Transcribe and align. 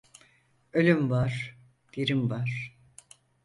Ölüm 0.73 1.09
var, 1.09 1.57
dirim 1.93 2.29
var. 2.29 2.77